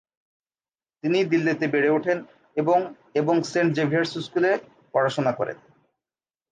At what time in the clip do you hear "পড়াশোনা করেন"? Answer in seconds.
4.93-5.57